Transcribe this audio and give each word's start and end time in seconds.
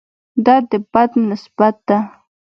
دا 0.45 0.55
د 0.69 0.71
بد 0.93 1.11
نسبت 1.29 1.75
ده. 1.87 1.97